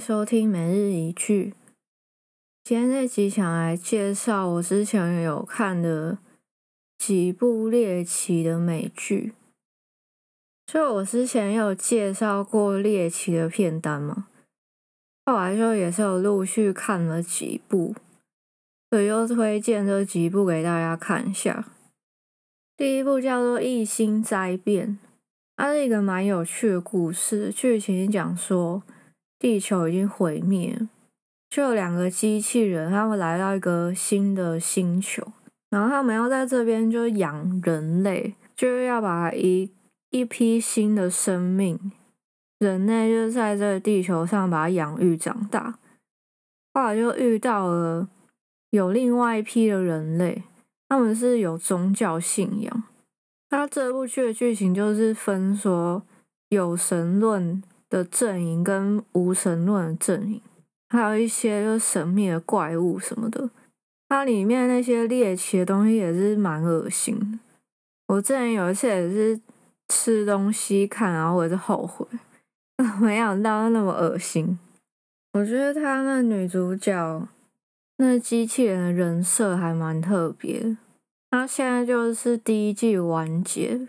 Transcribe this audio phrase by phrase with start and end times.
[0.00, 1.52] 收听每日一句。
[2.64, 6.16] 今天这集想来介绍我之前有看的
[6.96, 9.34] 几部猎奇的美剧。
[10.66, 14.28] 就我之前有介绍过猎奇的片单嘛，
[15.26, 17.94] 后来就也是有陆续看了几部，
[18.88, 21.68] 所以就推荐这几部给大家看一下。
[22.78, 24.88] 第一部叫做《异星灾变》。
[25.56, 28.82] 它是一个蛮有趣的故事，剧情讲说
[29.40, 30.78] 地球已经毁灭，
[31.48, 35.26] 就有两个机器人，他们来到一个新的星球，
[35.70, 39.70] 然后他们要在这边就养人类，就是要把一
[40.10, 41.90] 一批新的生命，
[42.58, 45.78] 人类就是在这个地球上把它养育长大，
[46.74, 48.10] 后来就遇到了
[48.68, 50.42] 有另外一批的人类，
[50.86, 52.82] 他们是有宗教信仰。
[53.48, 56.04] 那这部剧的剧情就是分说
[56.50, 60.40] 有神论的阵营跟无神论的阵营，
[60.88, 63.50] 还有一些就神秘的怪物什么的。
[64.08, 67.38] 它里面那些猎奇的东西也是蛮恶心的。
[68.08, 69.40] 我之前有一次也是
[69.88, 72.06] 吃东西看，然后我就后悔，
[73.00, 74.58] 没想到那么恶心。
[75.34, 77.28] 我觉得他那女主角
[77.98, 80.76] 那机器人的人设还蛮特别。
[81.30, 83.86] 他现在就是第一季完结，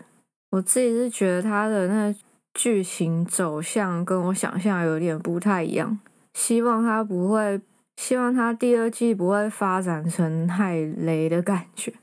[0.50, 2.14] 我自己是觉得他的那
[2.54, 5.98] 剧情走向跟我想象有点不太一样，
[6.34, 7.60] 希望他不会，
[7.96, 11.96] 希望他第二季不会发展成太雷的感觉，因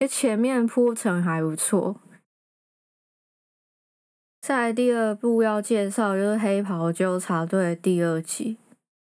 [0.00, 1.96] 为前面铺陈还不错。
[4.40, 8.56] 在第二部要介绍就是《黑袍纠察队》第二季，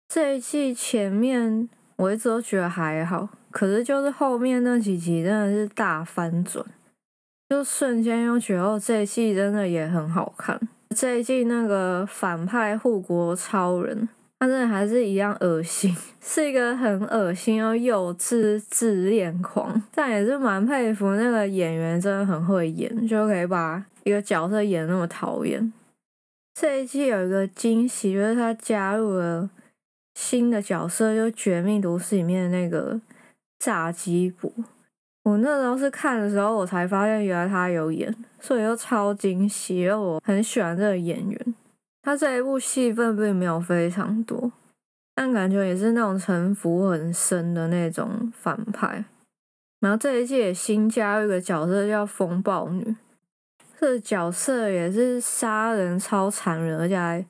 [0.10, 3.30] 这一季前面我一直都觉得还好。
[3.50, 6.66] 可是就是后面那几集真的是大翻转，
[7.54, 10.60] 就瞬间又觉得，这一季真的也很好看。
[10.90, 14.10] 这一季那个反派护国超人，
[14.40, 19.80] 他真的还是一样恶心， 是一个很恶心又幼稚自恋狂。
[19.94, 25.72] 但也是蛮佩服那个演员，真的很会演，就可以把一个角色演那么讨厌。
[26.60, 29.48] 这一季有一个惊喜，就是他加入了
[30.16, 33.00] 新的角色，就《绝命毒师》里面的那个。
[33.60, 34.52] 炸鸡婆，
[35.24, 41.56] 我那时候是看的时候，我才发现原来他有演，所以就超惊喜，因为我很喜欢这个演员。
[42.02, 44.52] 他这一部戏份并没有非常多，
[45.16, 49.06] 但感觉也是那种城府很深的那种反派。
[49.80, 52.96] 然后这一季也新加入一个角色叫风暴女，
[53.80, 57.26] 这角色也是杀人超残忍，而且还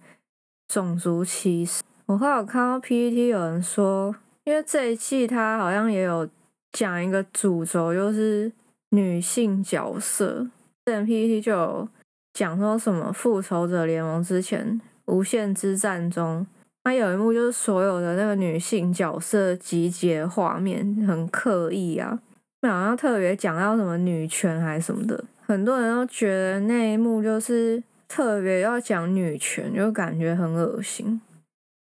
[0.68, 1.84] 种族歧视。
[2.08, 4.16] 我后来有看到 PPT 有人说。
[4.46, 6.28] 因为这一季他好像也有
[6.74, 8.52] 讲一个主轴，就是
[8.90, 10.48] 女性角色。
[10.86, 11.88] 之前 PPT 就有
[12.34, 16.46] 讲说什么复仇者联盟之前无限之战中，
[16.84, 22.20] 它有一幕就是所有的那个女性角色集结画面，很刻意啊，
[22.64, 31.22] 好像特别讲到什么女权还是什么的，很多人都觉得那一幕就是特别要讲女权，就感觉很恶心。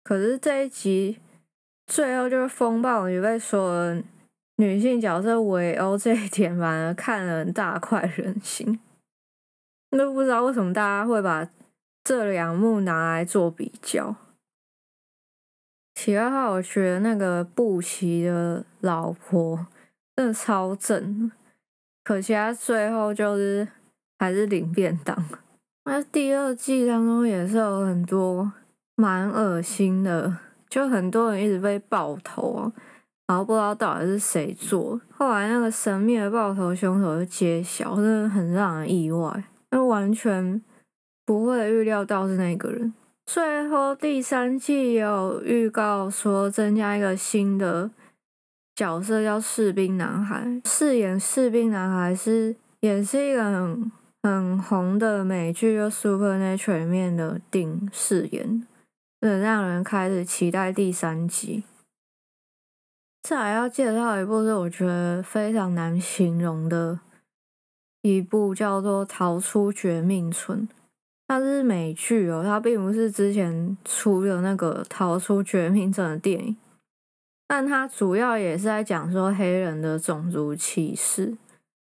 [0.03, 1.19] 可是这一集。
[1.87, 4.01] 最后就是风暴女被说
[4.61, 8.79] 女性角色围殴这一点，反而看了大快人心。
[9.91, 11.49] 都不知道为什么大家会把
[12.05, 14.15] 这两幕拿来做比较。
[15.95, 19.67] 其他话，我觉得那个布奇的老婆
[20.15, 21.33] 真的超正，
[22.05, 23.67] 可惜他最后就是
[24.19, 25.25] 还是领便当。
[25.87, 28.53] 那第二季当中也是有很多
[28.95, 30.37] 蛮恶心的。
[30.69, 32.73] 就很多人一直被爆头啊，
[33.31, 35.01] 然后不知道到底是谁做。
[35.17, 40.61] 后来那个神秘的爆头凶手就揭晓，真的很让人意外，那完全
[41.25, 42.93] 不会预料到是那个人。
[43.27, 47.89] 最后第三季有预告说增加一个新的
[48.75, 50.61] 角色，叫士兵男孩。
[50.65, 53.93] 饰演士兵男孩是也是一个很
[54.25, 58.67] 很红的美剧，就《Supernatural》里面的丁饰演。
[59.21, 61.63] 很让人开始期待第三集。
[63.23, 67.01] 再来要介绍一部是我觉得非常难形容的
[68.03, 70.69] 一部，叫做《逃出绝命村》。
[71.29, 76.57] 它是美剧哦，它并不是之前出的那个《逃出绝命镇》的电影，
[77.47, 81.37] 但它主要也是在讲说黑人的种族歧视，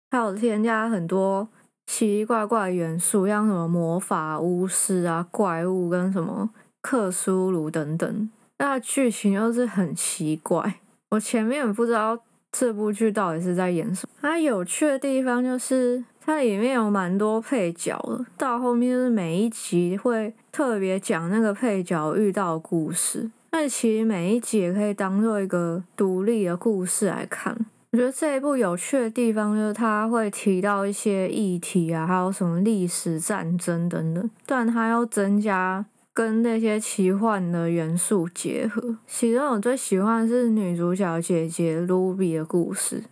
[0.09, 1.47] 还有添加很多
[1.87, 6.49] 奇奇怪怪元素，像什么魔法、巫师啊、怪物跟什么。
[6.81, 10.80] 克苏鲁等等，那剧情又是很奇怪。
[11.11, 12.17] 我前面不知道
[12.53, 14.15] 这部剧到底是在演什么。
[14.21, 23.29] 它有趣的地方就是它里面有蛮多配角的，到后面就是每一集会特别讲那个配角遇到的故事。
[23.51, 27.57] 那其实每一集也可以当做一个独立的故事来看。
[27.91, 38.97] 我觉得这一部有趣的地方就是它会提到一些议题啊，还有什么历史战争等等，但它要增加跟那些奇幻的元素结合。
[39.07, 43.03] 其中我最喜欢的是女主角姐姐 Ruby 的故事。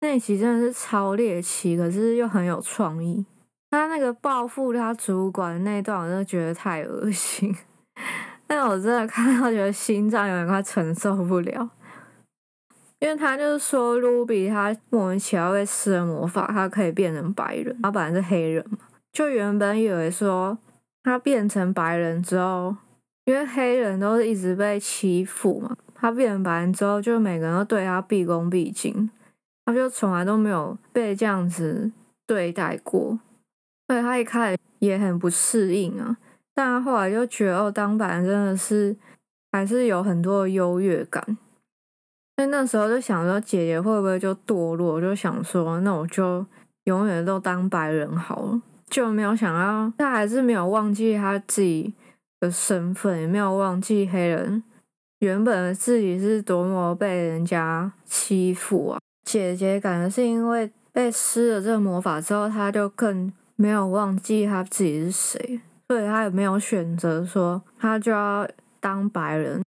[0.00, 3.24] 那集真的是超猎奇，可是又很有创意。
[3.70, 7.54] 他那个报复他主管那段，我真的觉得太恶心。
[8.46, 11.68] 但我真的看到觉得心脏有点快承受不了，
[13.00, 17.76] 因为他就是说，Ruby 他莫名其妙被施了魔法，他可以变成白人。
[17.82, 18.78] 他本来是黑人嘛，
[19.12, 20.56] 就原本以为说
[21.06, 22.74] 他变成白人之后，
[23.26, 29.08] 因为黑人都是一直被欺负嘛，他变成白人之后，就每个人都对他毕恭毕敬。
[29.64, 31.92] 他就从来都没有被这样子
[32.26, 33.18] 对待过，
[33.86, 36.16] 所以他一开始也很不适应啊。
[36.54, 38.96] 但他后来就觉得，哦，当白人真的是
[39.52, 41.24] 还是有很多的优越感。
[42.34, 45.00] 所以那时候就想说，姐姐会不会就堕落？
[45.00, 46.44] 就想说，那我就
[46.84, 48.60] 永远都当白人好了。
[48.90, 51.92] 就没有想到，他还是没有忘记他自己
[52.40, 54.62] 的身份，也没有忘记黑人
[55.18, 58.98] 原本的自己是多么被人家欺负啊。
[59.24, 68.48] 姐姐感觉是因为被施了这个魔法之后，她就更没有忘记她自己是谁，所以她也没有选择说她就要
[68.78, 69.60] 当白人。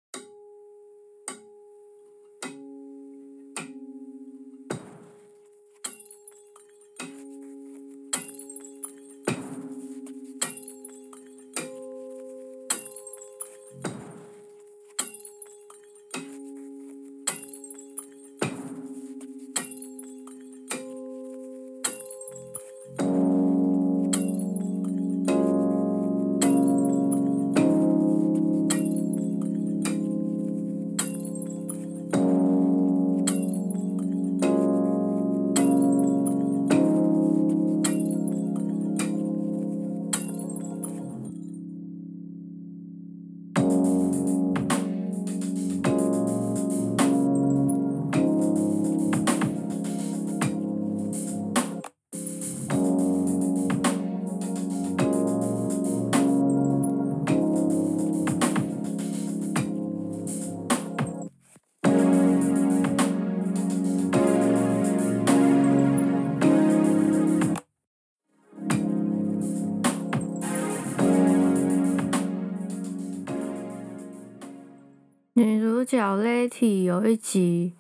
[75.80, 77.74] 主角 Lety 有一集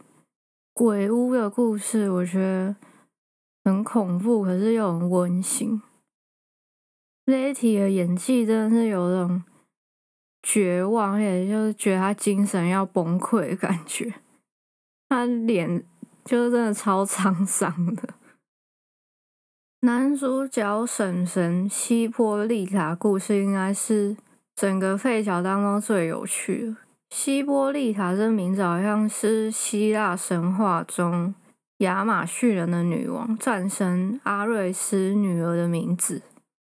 [0.71, 2.77] 鬼屋的故事，我觉得
[3.65, 5.81] 很恐怖，可是又很温馨。
[7.25, 9.43] Lety 的演技真的是有种
[10.41, 14.13] 绝望，也就是觉得他精神要崩溃的感觉。
[15.09, 15.83] 他脸
[16.23, 18.13] 就是真的超沧桑的。
[19.81, 24.15] 男主角婶婶西波丽塔故事应该是
[24.55, 26.77] 整个废角当中最有趣的。
[27.09, 31.33] 希波丽塔这个名字好像是希腊神话中
[31.79, 36.21] 亚马逊人的女王战神阿瑞斯女儿的名字。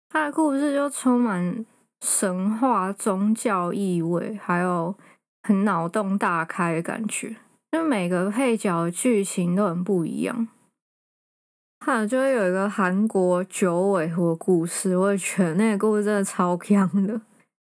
[0.09, 1.65] 她的故事就充满
[2.01, 4.95] 神话宗教意味，还有
[5.43, 7.35] 很脑洞大开的感觉。
[7.71, 10.47] 就每个配角的剧情都很不一样。
[11.85, 17.19] 还有就会有一个韩国九尾狐故事，我也觉得那个故事真的超强的。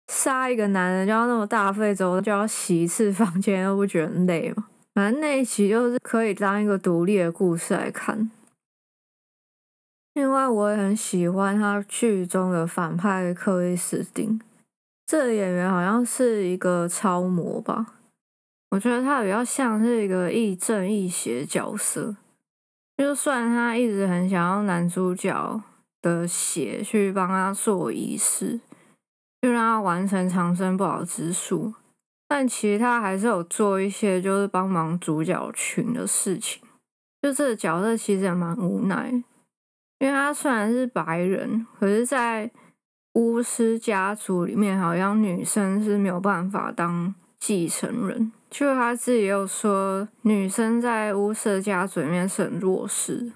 [0.09, 4.69] 杀一个男人就要那么大费周，就要洗一次房间，又不觉得累吗？
[4.95, 8.31] 反正那一期就是可以当一个独立的故事来看。
[10.15, 14.41] 另外，我也很喜欢他剧中的反派克里斯汀，
[15.07, 17.95] 这个演员好像是一个超模吧？
[18.71, 22.17] 我觉得他比较像是一个亦正亦邪角色。
[22.97, 25.63] 就算他一直很想要男主角
[26.01, 28.59] 的血去帮他做仪式。
[29.47, 31.73] 就让他完成长生不老之术，
[32.27, 36.61] 但其实他还是有做一些就是帮忙主角群的事情。
[37.23, 39.09] 就这个角色其实也蛮无奈，
[40.01, 42.51] 因为他虽然是白人，可是在
[43.13, 48.33] 巫师家族里面，好像女生是没有办法当继承人。
[48.51, 53.31] 就他自己也有说，女生在巫师家族里面是很弱势。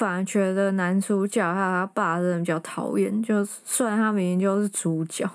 [0.00, 5.30] 反而觉得男主角还有他爸真的比较讨厌，就虽然他明明就是主角，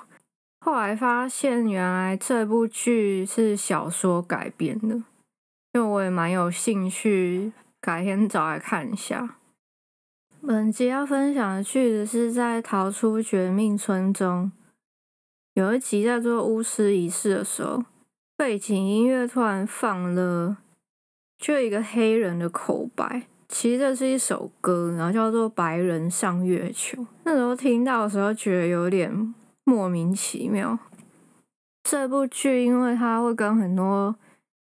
[0.61, 4.95] 后来发现原来这部剧是小说改编的，
[5.73, 9.35] 因为我也蛮有兴趣，改天找来看一下。
[10.41, 14.51] 本集要分享的句子是在《逃出绝命村》中
[15.53, 17.85] 有一集在做巫师仪式的时候，
[18.35, 20.57] 背景音乐突然放了，
[21.37, 23.27] 就一个黑人的口白。
[23.47, 27.01] 其实这是一首歌，然后叫做《白人上月球》。
[27.23, 29.33] 那时候听到的时候，觉得有点
[29.63, 30.77] 莫名其妙。
[31.83, 34.15] 这部剧因为它会跟很多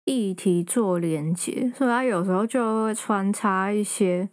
[0.05, 4.29] 议题做连接，所以它有时候就会穿插一些。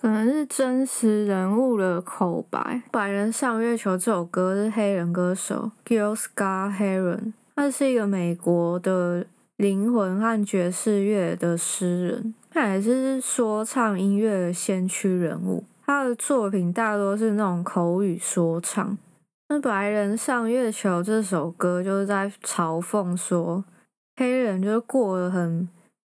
[0.00, 2.60] 可能是真实人物的口白，
[2.90, 9.24] 《白人上月球》这首歌是黑人歌手 Gil Scott Heron，他是一个美国的
[9.56, 15.64] 灵魂和爵士乐的诗人，他也是说唱音乐的先驱人物。
[15.84, 18.96] 他的作品大多是那种口语说唱。
[19.48, 23.64] 那《白人上月球》这首歌就是在嘲讽说，
[24.16, 25.68] 黑人就是过得很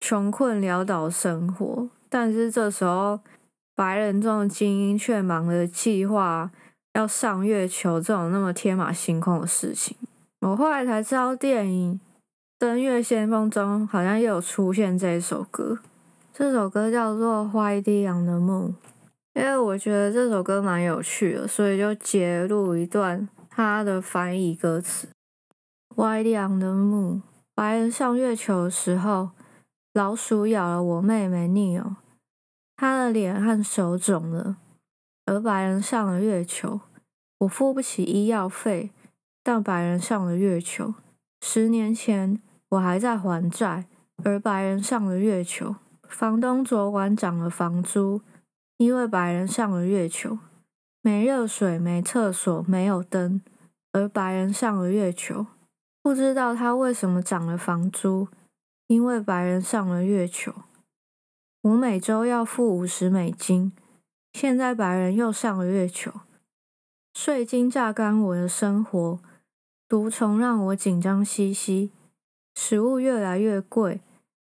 [0.02, 3.22] 穷困潦倒生活，但是这时候。
[3.78, 6.50] 白人这种精英却忙着计划
[6.94, 9.98] 要上月球这种那么天马行空的事情。
[10.40, 11.94] 我后来才知道，电影
[12.58, 15.80] 《登月先锋》中好像也有出现这首歌。
[16.38, 18.68] 这首歌叫做《Whitey on the Moon》，
[19.36, 25.08] 因为我觉得这首歌蛮有趣的，所以就截录一段它的翻译歌词
[25.96, 27.22] ：Whitey on the Moon，
[27.54, 29.30] 白人上月球的时候，
[29.94, 31.96] 老鼠咬了我妹妹 Neil。
[32.76, 34.58] 他的脸和手肿了，
[35.28, 36.82] 而白人上了月球。
[37.38, 38.92] 我付不起医药费，
[39.42, 40.96] 但白人上了月球。
[41.40, 43.86] 十年前我还在还债，
[44.26, 45.76] 而白人上了月球。
[46.16, 48.22] 房东昨晚涨了房租，
[48.78, 50.40] 因为白人上了月球。
[51.02, 53.42] 没热水，没厕所，没有灯，
[53.92, 55.46] 而白人上了月球。
[56.02, 58.30] 不知道他为什么涨了房租，
[58.88, 60.54] 因为白人上了月球。
[61.64, 63.74] 我每周要付五十美金，
[64.32, 66.14] 现在白人又上了月球，
[67.14, 69.20] 税金榨干我的生活，
[69.90, 71.92] 毒虫让我紧张兮兮，
[72.56, 74.00] 食物越来越贵，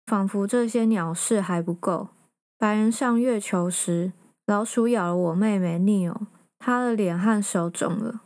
[0.07, 2.09] 仿佛这些鸟事还不够。
[2.57, 4.13] 白人上月球时，
[4.47, 6.27] 老鼠咬了我妹妹 n e o
[6.59, 8.23] 她的脸和手肿了。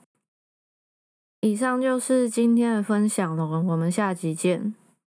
[1.41, 4.75] 以上就是今天的分享了，我们下集见。